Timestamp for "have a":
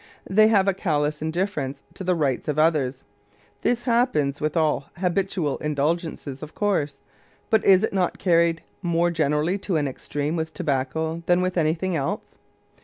0.47-0.73